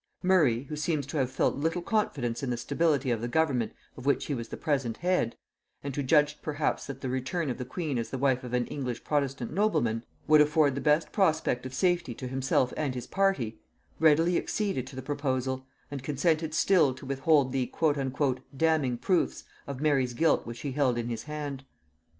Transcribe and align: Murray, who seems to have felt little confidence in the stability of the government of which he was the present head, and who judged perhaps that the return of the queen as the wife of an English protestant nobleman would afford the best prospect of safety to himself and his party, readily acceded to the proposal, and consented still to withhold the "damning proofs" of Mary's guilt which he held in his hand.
Murray, 0.23 0.63
who 0.63 0.75
seems 0.75 1.05
to 1.05 1.17
have 1.17 1.29
felt 1.29 1.57
little 1.57 1.83
confidence 1.83 2.41
in 2.41 2.49
the 2.49 2.57
stability 2.57 3.11
of 3.11 3.21
the 3.21 3.27
government 3.27 3.71
of 3.95 4.03
which 4.07 4.25
he 4.25 4.33
was 4.33 4.47
the 4.47 4.57
present 4.57 4.97
head, 4.97 5.35
and 5.83 5.95
who 5.95 6.01
judged 6.01 6.41
perhaps 6.41 6.87
that 6.87 7.01
the 7.01 7.07
return 7.09 7.51
of 7.51 7.59
the 7.59 7.65
queen 7.65 7.99
as 7.99 8.09
the 8.09 8.17
wife 8.17 8.43
of 8.43 8.51
an 8.53 8.65
English 8.65 9.03
protestant 9.03 9.53
nobleman 9.53 10.03
would 10.25 10.41
afford 10.41 10.73
the 10.73 10.81
best 10.81 11.11
prospect 11.11 11.67
of 11.67 11.73
safety 11.75 12.15
to 12.15 12.27
himself 12.27 12.73
and 12.75 12.95
his 12.95 13.05
party, 13.05 13.59
readily 13.99 14.37
acceded 14.39 14.87
to 14.87 14.95
the 14.95 15.03
proposal, 15.03 15.67
and 15.91 16.01
consented 16.01 16.55
still 16.55 16.95
to 16.95 17.05
withhold 17.05 17.51
the 17.51 17.71
"damning 18.57 18.97
proofs" 18.97 19.43
of 19.67 19.81
Mary's 19.81 20.15
guilt 20.15 20.47
which 20.47 20.61
he 20.61 20.71
held 20.71 20.97
in 20.97 21.09
his 21.09 21.25
hand. 21.25 21.63